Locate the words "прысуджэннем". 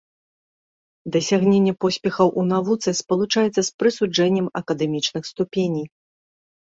3.83-4.47